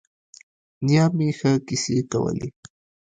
[0.85, 2.47] نیا مې ښه کیسې کولې.